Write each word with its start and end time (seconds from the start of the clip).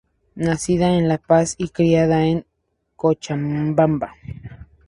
Nacida 0.33 0.95
en 0.97 1.07
La 1.07 1.19
Paz 1.19 1.53
y 1.59 1.69
criada 1.69 2.25
en 2.25 2.43
Cochabamba. 2.95 4.15